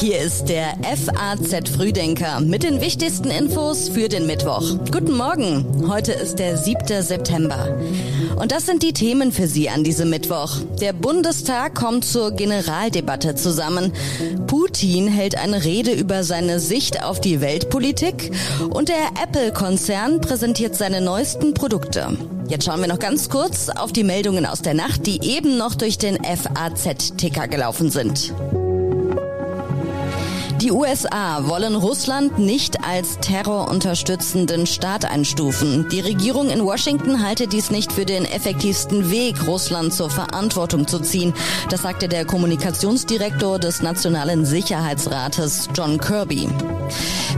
Hier 0.00 0.18
ist 0.18 0.48
der 0.48 0.78
FAZ 0.82 1.68
Frühdenker 1.68 2.40
mit 2.40 2.62
den 2.62 2.80
wichtigsten 2.80 3.30
Infos 3.30 3.90
für 3.90 4.08
den 4.08 4.26
Mittwoch. 4.26 4.78
Guten 4.90 5.14
Morgen. 5.14 5.86
Heute 5.88 6.12
ist 6.12 6.38
der 6.38 6.56
7. 6.56 7.02
September. 7.02 7.78
Und 8.36 8.50
das 8.50 8.64
sind 8.64 8.82
die 8.82 8.94
Themen 8.94 9.30
für 9.30 9.46
Sie 9.46 9.68
an 9.68 9.84
diesem 9.84 10.08
Mittwoch. 10.08 10.56
Der 10.80 10.94
Bundestag 10.94 11.74
kommt 11.74 12.06
zur 12.06 12.30
Generaldebatte 12.30 13.34
zusammen. 13.34 13.92
Putin 14.46 15.06
hält 15.06 15.36
eine 15.36 15.64
Rede 15.64 15.92
über 15.92 16.24
seine 16.24 16.60
Sicht 16.60 17.04
auf 17.04 17.20
die 17.20 17.42
Weltpolitik 17.42 18.30
und 18.70 18.88
der 18.88 19.22
Apple-Konzern 19.22 20.22
präsentiert 20.22 20.76
seine 20.76 21.02
neuesten 21.02 21.52
Produkte. 21.52 22.16
Jetzt 22.50 22.64
schauen 22.64 22.80
wir 22.80 22.88
noch 22.88 22.98
ganz 22.98 23.28
kurz 23.28 23.68
auf 23.68 23.92
die 23.92 24.02
Meldungen 24.02 24.44
aus 24.44 24.60
der 24.60 24.74
Nacht, 24.74 25.06
die 25.06 25.20
eben 25.22 25.56
noch 25.56 25.76
durch 25.76 25.98
den 25.98 26.18
FAZ-Ticker 26.24 27.46
gelaufen 27.46 27.90
sind. 27.90 28.34
Die 30.60 30.72
USA 30.72 31.48
wollen 31.48 31.74
Russland 31.74 32.38
nicht 32.38 32.84
als 32.84 33.18
terrorunterstützenden 33.20 34.66
Staat 34.66 35.06
einstufen. 35.06 35.88
Die 35.88 36.00
Regierung 36.00 36.50
in 36.50 36.62
Washington 36.62 37.24
halte 37.24 37.46
dies 37.46 37.70
nicht 37.70 37.90
für 37.90 38.04
den 38.04 38.26
effektivsten 38.26 39.10
Weg, 39.10 39.46
Russland 39.46 39.94
zur 39.94 40.10
Verantwortung 40.10 40.86
zu 40.86 40.98
ziehen. 40.98 41.32
Das 41.70 41.80
sagte 41.80 42.08
der 42.08 42.26
Kommunikationsdirektor 42.26 43.58
des 43.58 43.80
Nationalen 43.80 44.44
Sicherheitsrates 44.44 45.70
John 45.74 45.96
Kirby. 45.98 46.46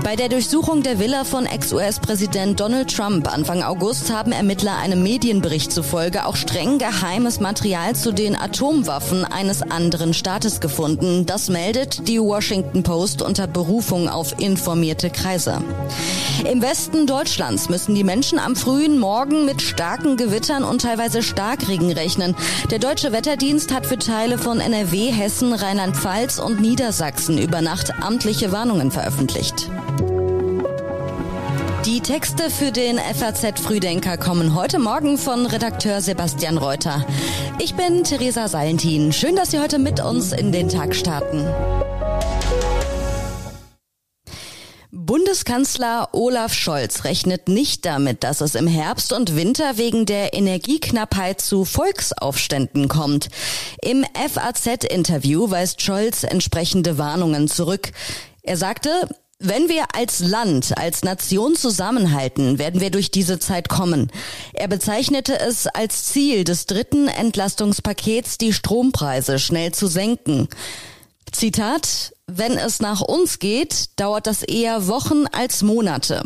Bei 0.02 0.16
der 0.16 0.28
Durchsuchung 0.28 0.82
der 0.82 0.98
Villa 0.98 1.22
von 1.22 1.46
Ex-US-Präsident 1.46 2.58
Donald 2.58 2.92
Trump 2.92 3.32
Anfang 3.32 3.62
August 3.62 4.12
haben 4.12 4.32
Ermittler 4.32 4.78
einem 4.78 5.02
Medienbericht 5.02 5.70
zufolge 5.70 6.26
auch 6.26 6.34
streng 6.34 6.78
geheimes 6.78 7.38
Material 7.38 7.94
zu 7.94 8.10
den 8.10 8.34
Atomwaffen 8.34 9.24
eines 9.24 9.62
anderen 9.62 10.12
Staates 10.12 10.60
gefunden. 10.60 11.24
Das 11.26 11.50
meldet 11.50 12.08
die 12.08 12.18
Washington 12.18 12.82
Post 12.82 13.11
unter 13.20 13.46
Berufung 13.46 14.08
auf 14.08 14.38
informierte 14.38 15.10
Kreise. 15.10 15.62
Im 16.50 16.62
Westen 16.62 17.06
Deutschlands 17.06 17.68
müssen 17.68 17.94
die 17.94 18.04
Menschen 18.04 18.38
am 18.38 18.56
frühen 18.56 18.98
Morgen 18.98 19.44
mit 19.44 19.60
starken 19.60 20.16
Gewittern 20.16 20.64
und 20.64 20.80
teilweise 20.80 21.22
Starkregen 21.22 21.92
rechnen. 21.92 22.34
Der 22.70 22.78
Deutsche 22.78 23.12
Wetterdienst 23.12 23.74
hat 23.74 23.84
für 23.84 23.98
Teile 23.98 24.38
von 24.38 24.60
NRW, 24.60 25.10
Hessen, 25.12 25.52
Rheinland-Pfalz 25.52 26.38
und 26.38 26.60
Niedersachsen 26.62 27.36
über 27.36 27.60
Nacht 27.60 27.92
amtliche 28.00 28.52
Warnungen 28.52 28.90
veröffentlicht. 28.90 29.68
Die 31.84 32.00
Texte 32.00 32.48
für 32.48 32.70
den 32.70 32.96
FAZ 32.96 33.58
Frühdenker 33.60 34.16
kommen 34.16 34.54
heute 34.54 34.78
Morgen 34.78 35.18
von 35.18 35.46
Redakteur 35.46 36.00
Sebastian 36.00 36.56
Reuter. 36.56 37.04
Ich 37.58 37.74
bin 37.74 38.04
Theresa 38.04 38.46
Salentin. 38.46 39.12
Schön, 39.12 39.34
dass 39.34 39.50
Sie 39.50 39.58
heute 39.58 39.80
mit 39.80 40.00
uns 40.00 40.32
in 40.32 40.52
den 40.52 40.68
Tag 40.68 40.94
starten. 40.94 41.44
Bundeskanzler 45.52 46.08
Olaf 46.12 46.54
Scholz 46.54 47.04
rechnet 47.04 47.46
nicht 47.46 47.84
damit, 47.84 48.24
dass 48.24 48.40
es 48.40 48.54
im 48.54 48.66
Herbst 48.66 49.12
und 49.12 49.36
Winter 49.36 49.76
wegen 49.76 50.06
der 50.06 50.32
Energieknappheit 50.32 51.42
zu 51.42 51.66
Volksaufständen 51.66 52.88
kommt. 52.88 53.28
Im 53.82 54.02
FAZ-Interview 54.14 55.50
weist 55.50 55.82
Scholz 55.82 56.24
entsprechende 56.24 56.96
Warnungen 56.96 57.48
zurück. 57.48 57.92
Er 58.42 58.56
sagte, 58.56 58.88
wenn 59.40 59.68
wir 59.68 59.94
als 59.94 60.20
Land, 60.20 60.78
als 60.78 61.02
Nation 61.02 61.54
zusammenhalten, 61.54 62.58
werden 62.58 62.80
wir 62.80 62.90
durch 62.90 63.10
diese 63.10 63.38
Zeit 63.38 63.68
kommen. 63.68 64.10
Er 64.54 64.68
bezeichnete 64.68 65.38
es 65.38 65.66
als 65.66 66.04
Ziel 66.04 66.44
des 66.44 66.64
dritten 66.64 67.08
Entlastungspakets, 67.08 68.38
die 68.38 68.54
Strompreise 68.54 69.38
schnell 69.38 69.72
zu 69.72 69.86
senken. 69.86 70.48
Zitat, 71.32 72.12
wenn 72.26 72.56
es 72.56 72.80
nach 72.80 73.00
uns 73.00 73.38
geht, 73.38 73.98
dauert 73.98 74.26
das 74.26 74.42
eher 74.42 74.86
Wochen 74.86 75.24
als 75.32 75.62
Monate. 75.62 76.22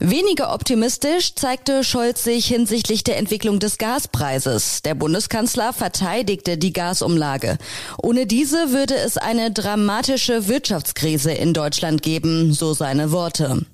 Weniger 0.00 0.54
optimistisch 0.54 1.34
zeigte 1.34 1.82
Scholz 1.82 2.22
sich 2.22 2.46
hinsichtlich 2.46 3.02
der 3.02 3.16
Entwicklung 3.16 3.58
des 3.58 3.78
Gaspreises. 3.78 4.82
Der 4.82 4.94
Bundeskanzler 4.94 5.72
verteidigte 5.72 6.56
die 6.56 6.72
Gasumlage. 6.72 7.58
Ohne 8.00 8.26
diese 8.26 8.70
würde 8.70 8.94
es 8.94 9.16
eine 9.16 9.50
dramatische 9.50 10.46
Wirtschaftskrise 10.46 11.32
in 11.32 11.52
Deutschland 11.52 12.02
geben, 12.02 12.52
so 12.52 12.74
seine 12.74 13.10
Worte. 13.10 13.66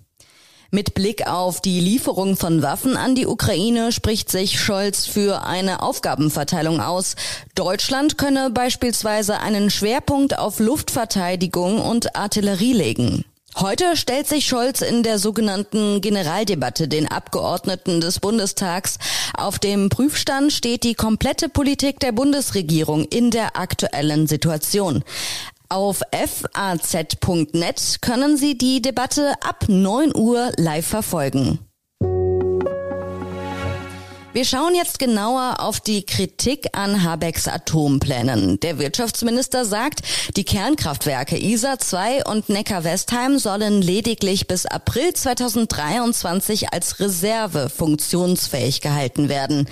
Mit 0.75 0.95
Blick 0.95 1.29
auf 1.29 1.61
die 1.61 1.79
Lieferung 1.79 2.37
von 2.37 2.61
Waffen 2.61 2.97
an 2.97 3.15
die 3.15 3.29
Ukraine 3.29 3.93
spricht 3.93 4.29
sich 4.29 4.59
Scholz 4.59 5.07
für 5.07 5.45
eine 5.45 5.85
Aufgabenverteilung 5.85 6.81
aus. 6.81 7.15
Deutschland 7.55 8.19
könne 8.19 8.51
beispielsweise 8.51 9.39
einen 9.39 9.71
Schwerpunkt 9.71 10.37
auf 10.37 10.59
Luftverteidigung 10.59 11.81
und 11.81 12.17
Artillerie 12.17 12.73
legen. 12.73 13.25
Heute 13.57 13.97
stellt 13.97 14.27
sich 14.27 14.49
Scholz 14.49 14.81
in 14.81 15.05
der 15.05 15.21
sogenannten 15.21 16.01
Generaldebatte 16.01 16.89
den 16.89 17.07
Abgeordneten 17.07 18.01
des 18.01 18.19
Bundestags. 18.19 18.99
Auf 19.37 19.61
dem 19.61 19.91
Prüfstand 19.91 20.53
steht 20.53 20.83
die 20.83 20.95
komplette 20.95 21.49
Politik 21.49 22.01
der 22.01 22.11
Bundesregierung 22.11 23.05
in 23.05 23.31
der 23.31 23.57
aktuellen 23.57 24.27
Situation. 24.27 25.05
Auf 25.69 26.03
faz.net 26.13 27.99
können 28.03 28.37
Sie 28.37 28.59
die 28.59 28.83
Debatte 28.83 29.33
ab 29.43 29.65
9 29.69 30.15
Uhr 30.15 30.53
live 30.57 30.87
verfolgen. 30.87 31.59
Wir 34.35 34.45
schauen 34.45 34.75
jetzt 34.75 34.99
genauer 34.99 35.61
auf 35.61 35.79
die 35.79 36.05
Kritik 36.05 36.67
an 36.73 37.05
Habecks 37.05 37.47
Atomplänen. 37.47 38.59
Der 38.59 38.81
Wirtschaftsminister 38.81 39.65
sagt, 39.65 40.01
die 40.37 40.43
Kernkraftwerke 40.43 41.39
ISA 41.39 41.79
2 41.79 42.25
und 42.25 42.49
Neckar-Westheim 42.49 43.39
sollen 43.39 43.81
lediglich 43.81 44.49
bis 44.49 44.67
April 44.67 45.15
2023 45.15 46.73
als 46.73 46.99
Reserve 46.99 47.71
funktionsfähig 47.71 48.81
gehalten 48.81 49.29
werden. 49.29 49.69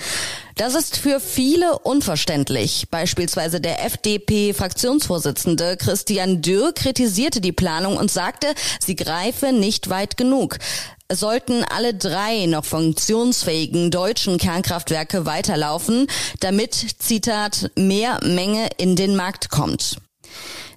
Das 0.55 0.77
ist 0.77 0.97
für 0.97 1.19
viele 1.19 1.81
unverständlich. 1.81 2.87
Beispielsweise 2.89 3.61
der 3.61 3.85
FDP-Fraktionsvorsitzende 3.85 5.77
Christian 5.77 6.41
Dürr 6.41 6.73
kritisierte 6.73 7.41
die 7.41 7.51
Planung 7.51 7.97
und 7.97 8.13
sagte, 8.13 8.47
sie 8.79 8.95
greife 8.95 9.53
nicht 9.53 9.91
weit 9.91 10.17
genug 10.17 10.59
sollten 11.17 11.65
alle 11.65 11.95
drei 11.95 12.47
noch 12.47 12.65
funktionsfähigen 12.65 13.91
deutschen 13.91 14.39
Kernkraftwerke 14.39 15.27
weiterlaufen, 15.27 16.07
damit, 16.41 16.75
Zitat, 16.99 17.71
mehr 17.77 18.19
Menge 18.23 18.69
in 18.79 18.97
den 18.97 19.17
Markt 19.17 19.51
kommt. 19.51 19.97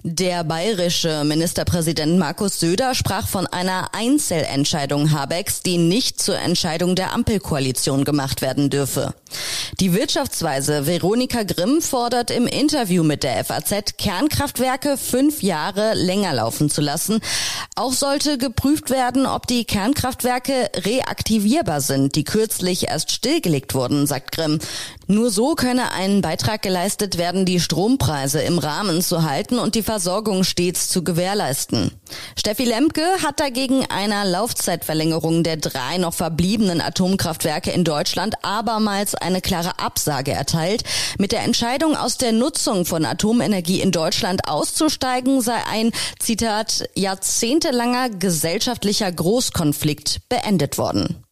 Der 0.08 0.44
bayerische 0.44 1.24
Ministerpräsident 1.24 2.16
Markus 2.16 2.60
Söder 2.60 2.94
sprach 2.94 3.26
von 3.26 3.48
einer 3.48 3.88
Einzelentscheidung 3.92 5.10
Habecks, 5.10 5.62
die 5.62 5.78
nicht 5.78 6.22
zur 6.22 6.38
Entscheidung 6.38 6.94
der 6.94 7.12
Ampelkoalition 7.12 8.04
gemacht 8.04 8.40
werden 8.40 8.70
dürfe. 8.70 9.14
Die 9.80 9.94
Wirtschaftsweise 9.94 10.86
Veronika 10.86 11.42
Grimm 11.42 11.82
fordert 11.82 12.30
im 12.30 12.46
Interview 12.46 13.02
mit 13.02 13.24
der 13.24 13.44
FAZ, 13.44 13.96
Kernkraftwerke 13.98 14.96
fünf 14.96 15.42
Jahre 15.42 15.94
länger 15.94 16.34
laufen 16.34 16.70
zu 16.70 16.82
lassen. 16.82 17.18
Auch 17.74 17.92
sollte 17.92 18.38
geprüft 18.38 18.90
werden, 18.90 19.26
ob 19.26 19.48
die 19.48 19.64
Kernkraftwerke 19.64 20.70
reaktivierbar 20.76 21.80
sind, 21.80 22.14
die 22.14 22.22
kürzlich 22.22 22.86
erst 22.86 23.10
stillgelegt 23.10 23.74
wurden, 23.74 24.06
sagt 24.06 24.30
Grimm. 24.30 24.60
Nur 25.08 25.30
so 25.30 25.54
könne 25.54 25.92
ein 25.92 26.20
Beitrag 26.20 26.62
geleistet 26.62 27.16
werden, 27.16 27.44
die 27.44 27.60
Strompreise 27.60 28.40
im 28.42 28.58
Rahmen 28.58 29.02
zu 29.02 29.22
halten 29.22 29.60
und 29.60 29.76
die 29.76 29.84
Versorgung 29.84 30.42
stets 30.42 30.88
zu 30.88 31.04
gewährleisten. 31.04 31.92
Steffi 32.36 32.64
Lemke 32.64 33.04
hat 33.22 33.38
dagegen 33.38 33.86
einer 33.88 34.24
Laufzeitverlängerung 34.24 35.44
der 35.44 35.58
drei 35.58 35.98
noch 35.98 36.12
verbliebenen 36.12 36.80
Atomkraftwerke 36.80 37.70
in 37.70 37.84
Deutschland 37.84 38.34
abermals 38.42 39.14
eine 39.14 39.40
klare 39.40 39.78
Absage 39.78 40.32
erteilt. 40.32 40.82
Mit 41.18 41.30
der 41.30 41.44
Entscheidung 41.44 41.96
aus 41.96 42.18
der 42.18 42.32
Nutzung 42.32 42.84
von 42.84 43.04
Atomenergie 43.04 43.80
in 43.80 43.92
Deutschland 43.92 44.48
auszusteigen 44.48 45.40
sei 45.40 45.64
ein, 45.70 45.92
Zitat, 46.18 46.88
jahrzehntelanger 46.96 48.10
gesellschaftlicher 48.10 49.12
Großkonflikt 49.12 50.28
beendet 50.28 50.78
worden. 50.78 51.25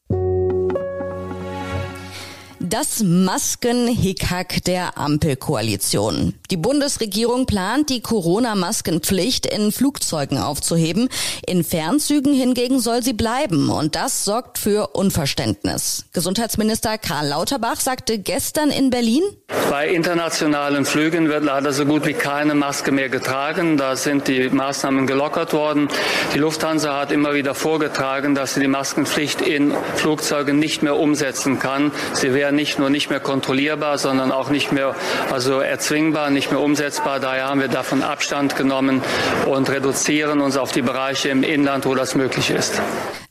Das 2.76 3.04
Maskenhickhack 3.04 4.64
der 4.64 4.98
Ampelkoalition. 4.98 6.34
Die 6.54 6.60
Bundesregierung 6.60 7.46
plant, 7.46 7.90
die 7.90 8.00
Corona-Maskenpflicht 8.00 9.44
in 9.44 9.72
Flugzeugen 9.72 10.38
aufzuheben. 10.38 11.08
In 11.48 11.64
Fernzügen 11.64 12.32
hingegen 12.32 12.78
soll 12.78 13.02
sie 13.02 13.12
bleiben. 13.12 13.70
Und 13.70 13.96
das 13.96 14.24
sorgt 14.24 14.58
für 14.58 14.90
Unverständnis. 14.92 16.04
Gesundheitsminister 16.12 16.96
Karl 16.96 17.26
Lauterbach 17.26 17.80
sagte 17.80 18.20
gestern 18.20 18.70
in 18.70 18.90
Berlin, 18.90 19.24
bei 19.70 19.88
internationalen 19.88 20.84
Flügen 20.84 21.28
wird 21.28 21.42
leider 21.42 21.72
so 21.72 21.84
gut 21.84 22.06
wie 22.06 22.12
keine 22.12 22.54
Maske 22.54 22.92
mehr 22.92 23.08
getragen. 23.08 23.76
Da 23.76 23.96
sind 23.96 24.28
die 24.28 24.48
Maßnahmen 24.48 25.08
gelockert 25.08 25.52
worden. 25.52 25.88
Die 26.32 26.38
Lufthansa 26.38 27.00
hat 27.00 27.10
immer 27.10 27.34
wieder 27.34 27.56
vorgetragen, 27.56 28.36
dass 28.36 28.54
sie 28.54 28.60
die 28.60 28.68
Maskenpflicht 28.68 29.40
in 29.40 29.72
Flugzeugen 29.96 30.60
nicht 30.60 30.84
mehr 30.84 30.96
umsetzen 30.96 31.58
kann. 31.58 31.90
Sie 32.12 32.34
wäre 32.34 32.52
nicht 32.52 32.78
nur 32.78 32.90
nicht 32.90 33.10
mehr 33.10 33.18
kontrollierbar, 33.18 33.98
sondern 33.98 34.30
auch 34.30 34.50
nicht 34.50 34.70
mehr 34.70 34.94
also 35.32 35.58
erzwingbar, 35.58 36.30
nicht 36.30 36.43
nicht 36.44 36.52
mehr 36.52 36.60
umsetzbar. 36.60 37.20
Daher 37.20 37.46
haben 37.46 37.60
wir 37.60 37.68
davon 37.68 38.02
Abstand 38.02 38.54
genommen 38.54 39.00
und 39.46 39.70
reduzieren 39.70 40.42
uns 40.42 40.58
auf 40.58 40.72
die 40.72 40.82
Bereiche 40.82 41.30
im 41.30 41.42
Inland, 41.42 41.86
wo 41.86 41.94
das 41.94 42.14
möglich 42.14 42.50
ist. 42.50 42.82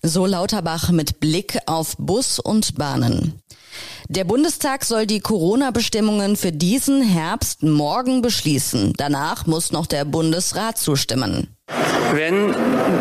So 0.01 0.25
Lauterbach 0.25 0.89
mit 0.89 1.19
Blick 1.19 1.59
auf 1.67 1.95
Bus 1.97 2.39
und 2.39 2.75
Bahnen. 2.75 3.39
Der 4.09 4.23
Bundestag 4.23 4.83
soll 4.83 5.05
die 5.05 5.19
Corona-Bestimmungen 5.19 6.35
für 6.35 6.51
diesen 6.51 7.03
Herbst 7.03 7.61
morgen 7.61 8.23
beschließen. 8.23 8.93
Danach 8.97 9.45
muss 9.45 9.71
noch 9.71 9.85
der 9.85 10.05
Bundesrat 10.05 10.79
zustimmen. 10.79 11.52
Wenn 12.13 12.53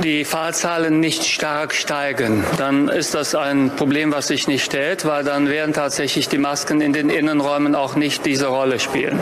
die 0.02 0.24
Fahrzahlen 0.24 0.98
nicht 0.98 1.24
stark 1.24 1.74
steigen, 1.74 2.44
dann 2.56 2.88
ist 2.88 3.14
das 3.14 3.34
ein 3.34 3.70
Problem, 3.76 4.10
was 4.10 4.28
sich 4.28 4.48
nicht 4.48 4.64
stellt, 4.64 5.04
weil 5.04 5.22
dann 5.22 5.50
werden 5.50 5.74
tatsächlich 5.74 6.28
die 6.30 6.38
Masken 6.38 6.80
in 6.80 6.94
den 6.94 7.10
Innenräumen 7.10 7.74
auch 7.74 7.94
nicht 7.94 8.24
diese 8.24 8.46
Rolle 8.46 8.80
spielen. 8.80 9.20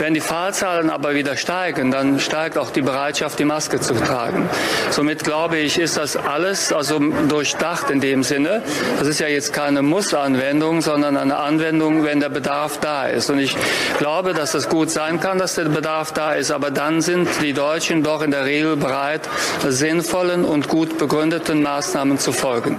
Wenn 0.00 0.14
die 0.14 0.20
Fahrzahlen 0.20 0.90
aber 0.90 1.14
wieder 1.14 1.36
steigen, 1.36 1.92
dann 1.92 2.18
steigt 2.18 2.58
auch 2.58 2.70
die 2.70 2.82
Bereitschaft, 2.82 3.38
die 3.38 3.44
Maske 3.44 3.78
zu 3.78 3.94
tragen. 3.94 4.50
Somit 4.90 5.22
glaube 5.22 5.58
ich, 5.58 5.78
ist 5.78 5.96
das 5.96 6.16
alles 6.16 6.72
also 6.72 6.98
durchdacht 6.98 7.88
in 7.90 8.00
dem 8.00 8.24
Sinne. 8.24 8.62
Das 8.98 9.06
ist 9.06 9.20
ja 9.20 9.28
jetzt 9.28 9.52
keine 9.52 9.82
Mussanwendung, 9.82 10.80
sondern 10.80 11.16
eine 11.16 11.36
Anwendung, 11.36 12.02
wenn 12.02 12.18
der 12.18 12.30
Bedarf 12.30 12.78
da 12.80 13.06
ist. 13.06 13.30
Und 13.30 13.38
ich 13.38 13.56
glaube, 13.98 14.34
dass 14.34 14.54
es 14.54 14.68
gut 14.68 14.90
sein 14.90 15.20
kann, 15.20 15.38
dass 15.38 15.54
der 15.54 15.66
Bedarf 15.66 16.12
da 16.12 16.32
ist, 16.32 16.50
aber 16.50 16.72
dann 16.72 17.00
sind 17.00 17.28
die 17.42 17.52
Deutschen 17.52 18.02
doch 18.02 18.22
in 18.22 18.32
der 18.32 18.44
Regel 18.44 18.69
bereit, 18.76 19.28
sinnvollen 19.68 20.44
und 20.44 20.68
gut 20.68 20.98
begründeten 20.98 21.62
Maßnahmen 21.62 22.18
zu 22.18 22.32
folgen. 22.32 22.78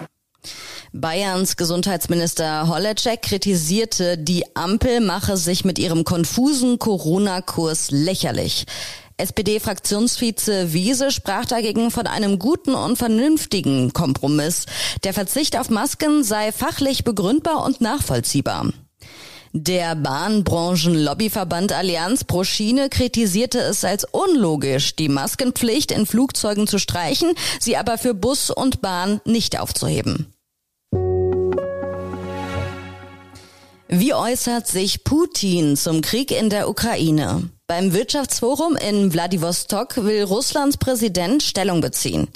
Bayerns 0.94 1.56
Gesundheitsminister 1.56 2.68
Holleczek 2.68 3.22
kritisierte, 3.22 4.18
die 4.18 4.44
Ampel 4.56 5.00
mache 5.00 5.38
sich 5.38 5.64
mit 5.64 5.80
ihrem 5.80 6.04
konfusen 6.04 6.80
Corona-Kurs 6.80 7.92
lächerlich. 7.92 8.66
SPD-Fraktionsvize 9.16 10.74
Wiese 10.74 11.12
sprach 11.12 11.46
dagegen 11.46 11.92
von 11.92 12.08
einem 12.08 12.40
guten 12.40 12.74
und 12.74 12.98
vernünftigen 12.98 13.94
Kompromiss. 13.94 14.66
Der 15.04 15.14
Verzicht 15.14 15.58
auf 15.58 15.70
Masken 15.70 16.24
sei 16.24 16.52
fachlich 16.52 17.04
begründbar 17.04 17.64
und 17.64 17.80
nachvollziehbar. 17.80 18.74
Der 19.54 19.96
Bahnbranchen-Lobbyverband 19.96 21.74
Allianz 21.74 22.24
pro 22.24 22.46
Schiene 22.46 22.88
kritisierte 22.88 23.60
es 23.60 23.84
als 23.84 24.06
unlogisch, 24.06 24.96
die 24.96 25.10
Maskenpflicht 25.10 25.92
in 25.92 26.06
Flugzeugen 26.06 26.68
zu 26.68 26.80
streichen, 26.80 27.34
sie 27.60 27.76
aber 27.76 27.98
für 27.98 28.14
Bus 28.14 28.50
und 28.50 28.82
Bahn 28.82 29.20
nicht 29.26 29.60
aufzuheben. 29.60 30.34
Wie 33.94 34.14
äußert 34.14 34.70
sich 34.70 35.04
Putin 35.04 35.76
zum 35.76 36.00
Krieg 36.00 36.32
in 36.32 36.50
der 36.50 36.70
Ukraine? 36.70 37.50
Beim 37.68 37.92
Wirtschaftsforum 37.92 38.78
in 38.78 39.14
Wladiwostok 39.14 39.98
will 40.06 40.24
Russlands 40.24 40.78
Präsident 40.78 41.44
Stellung 41.44 41.82
beziehen. 41.82 42.30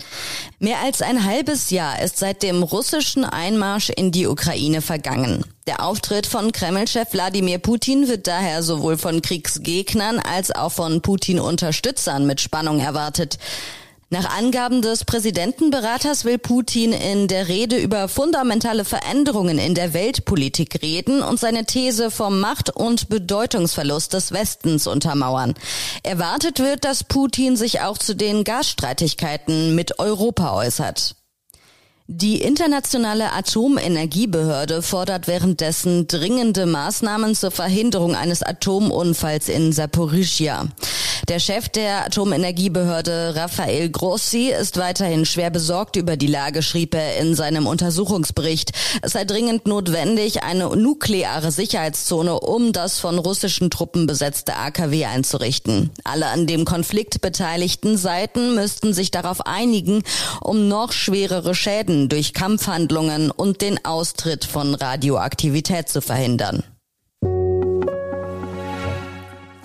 Mehr 0.59 0.79
als 0.83 1.01
ein 1.01 1.23
halbes 1.23 1.69
Jahr 1.69 2.01
ist 2.01 2.17
seit 2.17 2.43
dem 2.43 2.61
russischen 2.61 3.23
Einmarsch 3.23 3.89
in 3.89 4.11
die 4.11 4.27
Ukraine 4.27 4.81
vergangen. 4.81 5.45
Der 5.65 5.81
Auftritt 5.81 6.27
von 6.27 6.51
Kreml-Chef 6.51 7.13
Wladimir 7.13 7.59
Putin 7.59 8.09
wird 8.09 8.27
daher 8.27 8.61
sowohl 8.61 8.97
von 8.97 9.21
Kriegsgegnern 9.21 10.19
als 10.19 10.51
auch 10.51 10.73
von 10.73 11.01
Putin-Unterstützern 11.01 12.25
mit 12.25 12.41
Spannung 12.41 12.81
erwartet. 12.81 13.37
Nach 14.11 14.37
Angaben 14.37 14.83
des 14.83 15.03
Präsidentenberaters 15.03 16.25
will 16.25 16.37
Putin 16.37 16.93
in 16.93 17.27
der 17.27 17.47
Rede 17.47 17.77
über 17.77 18.07
fundamentale 18.07 18.85
Veränderungen 18.85 19.57
in 19.57 19.73
der 19.73 19.95
Weltpolitik 19.95 20.83
reden 20.83 21.23
und 21.23 21.39
seine 21.39 21.65
These 21.65 22.11
vom 22.11 22.39
Macht- 22.39 22.69
und 22.69 23.09
Bedeutungsverlust 23.09 24.13
des 24.13 24.31
Westens 24.31 24.85
untermauern. 24.85 25.55
Erwartet 26.03 26.59
wird, 26.59 26.85
dass 26.85 27.03
Putin 27.03 27.57
sich 27.57 27.81
auch 27.81 27.97
zu 27.97 28.15
den 28.15 28.43
Gasstreitigkeiten 28.43 29.73
mit 29.73 29.97
Europa 29.97 30.53
äußert. 30.53 31.15
Die 32.07 32.39
internationale 32.39 33.33
Atomenergiebehörde 33.33 34.83
fordert 34.83 35.25
währenddessen 35.25 36.05
dringende 36.05 36.67
Maßnahmen 36.67 37.33
zur 37.33 37.49
Verhinderung 37.49 38.15
eines 38.15 38.43
Atomunfalls 38.43 39.49
in 39.49 39.73
Saporischia. 39.73 40.67
Der 41.27 41.39
Chef 41.39 41.69
der 41.69 42.05
Atomenergiebehörde 42.05 43.33
Rafael 43.35 43.89
Grossi 43.89 44.49
ist 44.49 44.77
weiterhin 44.77 45.25
schwer 45.25 45.49
besorgt 45.49 45.95
über 45.95 46.17
die 46.17 46.27
Lage, 46.27 46.61
schrieb 46.61 46.93
er 46.93 47.17
in 47.17 47.35
seinem 47.35 47.67
Untersuchungsbericht. 47.67 48.71
Es 49.01 49.13
sei 49.13 49.25
dringend 49.25 49.65
notwendig, 49.67 50.43
eine 50.43 50.75
nukleare 50.75 51.51
Sicherheitszone 51.51 52.39
um 52.39 52.73
das 52.73 52.99
von 52.99 53.17
russischen 53.17 53.69
Truppen 53.69 54.07
besetzte 54.07 54.55
AKW 54.55 55.05
einzurichten. 55.05 55.91
Alle 56.03 56.27
an 56.27 56.47
dem 56.47 56.65
Konflikt 56.65 57.21
beteiligten 57.21 57.97
Seiten 57.97 58.55
müssten 58.55 58.93
sich 58.93 59.11
darauf 59.11 59.45
einigen, 59.45 60.03
um 60.41 60.67
noch 60.67 60.91
schwerere 60.91 61.55
Schäden 61.55 62.09
durch 62.09 62.33
Kampfhandlungen 62.33 63.31
und 63.31 63.61
den 63.61 63.83
Austritt 63.85 64.45
von 64.45 64.75
Radioaktivität 64.75 65.89
zu 65.89 66.01
verhindern. 66.01 66.63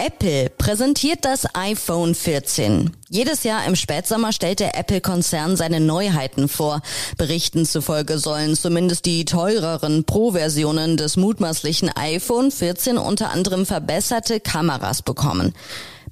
Apple 0.02 0.48
präsentiert 0.56 1.26
das 1.26 1.46
iPhone 1.54 2.14
14. 2.14 2.96
Jedes 3.10 3.42
Jahr 3.42 3.66
im 3.66 3.76
Spätsommer 3.76 4.32
stellt 4.32 4.60
der 4.60 4.78
Apple-Konzern 4.78 5.56
seine 5.56 5.78
Neuheiten 5.78 6.48
vor. 6.48 6.80
Berichten 7.18 7.66
zufolge 7.66 8.16
sollen 8.16 8.56
zumindest 8.56 9.04
die 9.04 9.26
teureren 9.26 10.04
Pro-Versionen 10.04 10.96
des 10.96 11.18
mutmaßlichen 11.18 11.90
iPhone 11.94 12.50
14 12.50 12.96
unter 12.96 13.30
anderem 13.30 13.66
verbesserte 13.66 14.40
Kameras 14.40 15.02
bekommen. 15.02 15.52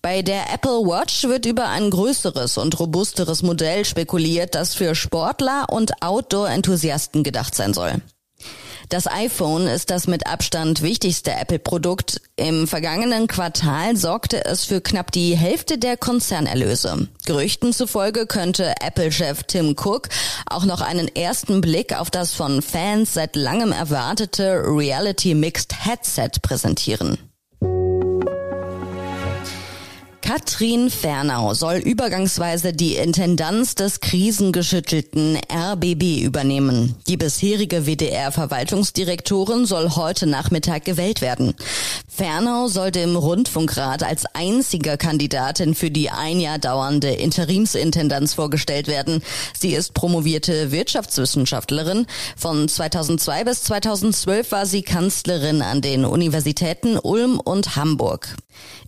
Bei 0.03 0.21
der 0.21 0.53
Apple 0.53 0.83
Watch 0.83 1.25
wird 1.25 1.47
über 1.47 1.69
ein 1.69 1.89
größeres 1.89 2.59
und 2.59 2.79
robusteres 2.79 3.43
Modell 3.43 3.87
spekuliert, 3.87 4.55
das 4.55 4.75
für 4.75 4.95
Sportler 4.95 5.65
und 5.71 6.03
Outdoor-Enthusiasten 6.03 7.23
gedacht 7.23 7.55
sein 7.55 7.73
soll. 7.73 8.03
Das 8.89 9.07
iPhone 9.07 9.67
ist 9.67 9.91
das 9.91 10.07
mit 10.07 10.27
Abstand 10.27 10.81
wichtigste 10.81 11.33
Apple-Produkt. 11.33 12.23
Im 12.37 12.67
vergangenen 12.67 13.27
Quartal 13.27 13.97
sorgte 13.97 14.47
es 14.47 14.65
für 14.65 14.81
knapp 14.81 15.13
die 15.13 15.37
Hälfte 15.37 15.77
der 15.77 15.99
Konzernerlöse. 15.99 17.09
Gerüchten 17.27 17.75
zufolge 17.75 18.27
könnte 18.27 18.73
Apple-Chef 18.81 19.43
Tim 19.43 19.77
Cook 19.79 20.09
auch 20.47 20.65
noch 20.65 20.81
einen 20.81 21.15
ersten 21.15 21.61
Blick 21.61 21.99
auf 21.99 22.11
das 22.11 22.33
von 22.33 22.63
Fans 22.63 23.13
seit 23.13 23.37
langem 23.37 23.73
erwartete 23.73 24.63
Reality 24.65 25.35
Mixed 25.35 25.85
Headset 25.85 26.41
präsentieren. 26.41 27.19
Katrin 30.29 30.91
Fernau 30.91 31.55
soll 31.55 31.77
übergangsweise 31.77 32.75
die 32.75 32.97
Intendanz 32.97 33.77
des 33.77 34.01
krisengeschüttelten 34.01 35.39
RBB 35.51 36.21
übernehmen. 36.23 36.97
Die 37.07 37.17
bisherige 37.17 37.87
WDR-Verwaltungsdirektorin 37.87 39.65
soll 39.65 39.97
heute 39.97 40.27
Nachmittag 40.27 40.85
gewählt 40.85 41.23
werden. 41.23 41.55
Fernau 42.07 42.69
soll 42.69 42.91
dem 42.91 43.17
Rundfunkrat 43.17 44.03
als 44.03 44.27
einziger 44.35 44.99
Kandidatin 44.99 45.75
für 45.75 45.91
die 45.91 46.11
ein 46.11 46.41
Jahr 46.41 46.59
dauernde 46.59 47.09
Interimsintendanz 47.11 48.35
vorgestellt 48.35 48.87
werden. 48.87 49.23
Sie 49.59 49.73
ist 49.73 49.95
promovierte 49.95 50.73
Wirtschaftswissenschaftlerin. 50.73 52.07
Von 52.37 52.69
2002 52.69 53.45
bis 53.45 53.63
2012 53.63 54.53
war 54.53 54.67
sie 54.67 54.83
Kanzlerin 54.83 55.63
an 55.63 55.81
den 55.81 56.05
Universitäten 56.05 56.99
Ulm 56.99 57.41
und 57.41 57.77
Hamburg. 57.77 58.37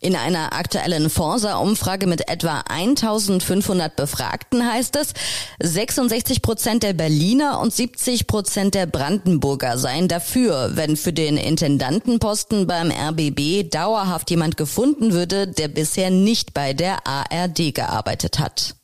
In 0.00 0.16
einer 0.16 0.52
aktuellen 0.52 1.08
Forsa-Umfrage 1.30 2.08
mit 2.08 2.28
etwa 2.28 2.64
1500 2.68 3.94
Befragten 3.94 4.66
heißt 4.66 4.96
es, 4.96 5.14
66 5.60 6.42
Prozent 6.42 6.82
der 6.82 6.92
Berliner 6.92 7.60
und 7.60 7.72
70 7.72 8.26
Prozent 8.26 8.74
der 8.74 8.86
Brandenburger 8.86 9.78
seien 9.78 10.08
dafür, 10.08 10.72
wenn 10.74 10.96
für 10.96 11.12
den 11.12 11.36
Intendantenposten 11.36 12.66
beim 12.66 12.90
RBB 12.90 13.70
dauerhaft 13.70 14.28
jemand 14.30 14.56
gefunden 14.56 15.12
würde, 15.12 15.46
der 15.46 15.68
bisher 15.68 16.10
nicht 16.10 16.52
bei 16.52 16.72
der 16.72 17.06
ARD 17.06 17.76
gearbeitet 17.76 18.40
hat. 18.40 18.74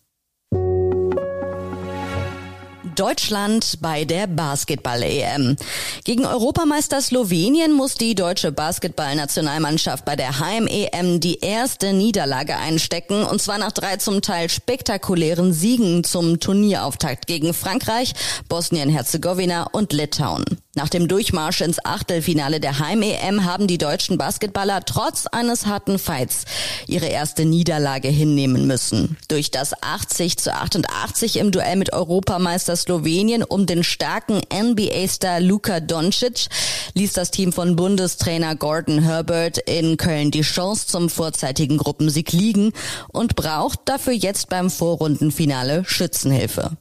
Deutschland 2.96 3.78
bei 3.80 4.04
der 4.04 4.26
Basketball-EM. 4.26 5.56
Gegen 6.04 6.26
Europameister 6.26 7.00
Slowenien 7.00 7.72
muss 7.72 7.94
die 7.94 8.14
deutsche 8.14 8.52
Basketballnationalmannschaft 8.52 10.04
bei 10.04 10.16
der 10.16 10.40
HM-EM 10.40 11.20
die 11.20 11.40
erste 11.40 11.92
Niederlage 11.92 12.56
einstecken 12.56 13.22
und 13.24 13.40
zwar 13.40 13.58
nach 13.58 13.72
drei 13.72 13.98
zum 13.98 14.22
Teil 14.22 14.48
spektakulären 14.48 15.52
Siegen 15.52 16.04
zum 16.04 16.40
Turnierauftakt 16.40 17.26
gegen 17.26 17.54
Frankreich, 17.54 18.14
Bosnien-Herzegowina 18.48 19.68
und 19.72 19.92
Litauen. 19.92 20.44
Nach 20.76 20.90
dem 20.90 21.08
Durchmarsch 21.08 21.62
ins 21.62 21.82
Achtelfinale 21.82 22.60
der 22.60 22.78
Heim-EM 22.78 23.46
haben 23.46 23.66
die 23.66 23.78
deutschen 23.78 24.18
Basketballer 24.18 24.84
trotz 24.84 25.26
eines 25.26 25.64
harten 25.64 25.98
Fights 25.98 26.44
ihre 26.86 27.06
erste 27.06 27.46
Niederlage 27.46 28.08
hinnehmen 28.08 28.66
müssen. 28.66 29.16
Durch 29.28 29.50
das 29.50 29.72
80 29.82 30.36
zu 30.36 30.52
88 30.52 31.38
im 31.38 31.50
Duell 31.50 31.76
mit 31.76 31.94
Europameister 31.94 32.76
Slowenien 32.76 33.42
um 33.42 33.64
den 33.64 33.84
starken 33.84 34.42
NBA-Star 34.52 35.40
Luka 35.40 35.80
Doncic 35.80 36.48
ließ 36.92 37.14
das 37.14 37.30
Team 37.30 37.54
von 37.54 37.74
Bundestrainer 37.74 38.54
Gordon 38.54 38.98
Herbert 38.98 39.56
in 39.56 39.96
Köln 39.96 40.30
die 40.30 40.42
Chance 40.42 40.88
zum 40.88 41.08
vorzeitigen 41.08 41.78
Gruppensieg 41.78 42.32
liegen 42.32 42.74
und 43.08 43.34
braucht 43.34 43.80
dafür 43.86 44.12
jetzt 44.12 44.50
beim 44.50 44.68
Vorrundenfinale 44.68 45.86
Schützenhilfe. 45.86 46.76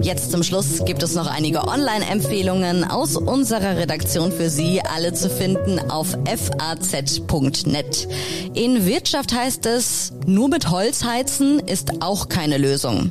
Jetzt 0.00 0.30
zum 0.30 0.42
Schluss 0.42 0.84
gibt 0.84 1.02
es 1.02 1.14
noch 1.14 1.26
einige 1.26 1.66
Online-Empfehlungen 1.66 2.84
aus 2.84 3.16
unserer 3.16 3.76
Redaktion 3.76 4.30
für 4.30 4.48
Sie, 4.48 4.80
alle 4.80 5.12
zu 5.12 5.28
finden 5.28 5.78
auf 5.90 6.16
faz.net. 6.24 8.08
In 8.54 8.86
Wirtschaft 8.86 9.34
heißt 9.34 9.66
es, 9.66 10.12
nur 10.24 10.48
mit 10.48 10.70
Holz 10.70 11.04
heizen 11.04 11.58
ist 11.58 12.00
auch 12.00 12.28
keine 12.28 12.58
Lösung. 12.58 13.10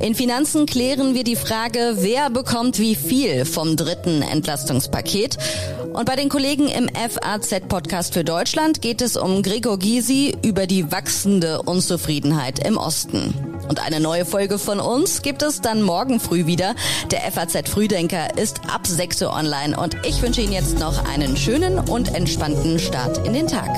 In 0.00 0.14
Finanzen 0.14 0.66
klären 0.66 1.14
wir 1.14 1.22
die 1.22 1.36
Frage, 1.36 1.96
wer 1.98 2.30
bekommt 2.30 2.78
wie 2.78 2.94
viel 2.94 3.44
vom 3.44 3.76
dritten 3.76 4.22
Entlastungspaket. 4.22 5.36
Und 5.92 6.06
bei 6.06 6.16
den 6.16 6.30
Kollegen 6.30 6.66
im 6.68 6.88
FAZ-Podcast 6.88 8.14
für 8.14 8.24
Deutschland 8.24 8.80
geht 8.80 9.02
es 9.02 9.16
um 9.18 9.42
Gregor 9.42 9.78
Gysi 9.78 10.34
über 10.42 10.66
die 10.66 10.90
wachsende 10.90 11.62
Unzufriedenheit 11.62 12.66
im 12.66 12.78
Osten. 12.78 13.51
Und 13.68 13.80
eine 13.80 14.00
neue 14.00 14.24
Folge 14.24 14.58
von 14.58 14.80
uns 14.80 15.22
gibt 15.22 15.42
es 15.42 15.60
dann 15.60 15.82
morgen 15.82 16.20
früh 16.20 16.46
wieder. 16.46 16.74
Der 17.10 17.20
FAZ 17.30 17.68
Frühdenker 17.68 18.36
ist 18.38 18.60
ab 18.72 18.86
6 18.86 19.22
Uhr 19.22 19.32
online 19.32 19.78
und 19.78 19.96
ich 20.06 20.22
wünsche 20.22 20.40
Ihnen 20.40 20.52
jetzt 20.52 20.78
noch 20.78 21.04
einen 21.12 21.36
schönen 21.36 21.78
und 21.78 22.14
entspannten 22.14 22.78
Start 22.78 23.26
in 23.26 23.34
den 23.34 23.46
Tag. 23.46 23.70